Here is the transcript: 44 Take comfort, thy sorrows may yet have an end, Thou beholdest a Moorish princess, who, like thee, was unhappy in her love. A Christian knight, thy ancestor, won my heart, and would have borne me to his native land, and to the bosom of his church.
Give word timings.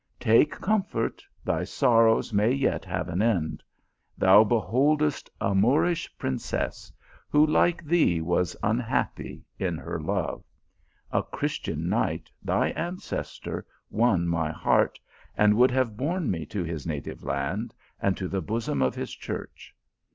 44 0.19 0.33
Take 0.43 0.51
comfort, 0.61 1.23
thy 1.45 1.63
sorrows 1.63 2.33
may 2.33 2.51
yet 2.51 2.83
have 2.85 3.07
an 3.07 3.21
end, 3.21 3.61
Thou 4.17 4.43
beholdest 4.43 5.29
a 5.39 5.53
Moorish 5.53 6.11
princess, 6.17 6.91
who, 7.29 7.45
like 7.45 7.85
thee, 7.85 8.19
was 8.19 8.55
unhappy 8.63 9.45
in 9.59 9.77
her 9.77 9.99
love. 9.99 10.43
A 11.11 11.21
Christian 11.21 11.87
knight, 11.87 12.31
thy 12.41 12.69
ancestor, 12.69 13.63
won 13.91 14.27
my 14.27 14.49
heart, 14.51 14.99
and 15.37 15.53
would 15.55 15.69
have 15.69 15.97
borne 15.97 16.31
me 16.31 16.47
to 16.47 16.63
his 16.63 16.87
native 16.87 17.21
land, 17.21 17.71
and 18.01 18.17
to 18.17 18.27
the 18.27 18.41
bosom 18.41 18.81
of 18.81 18.95
his 18.95 19.13
church. 19.13 19.71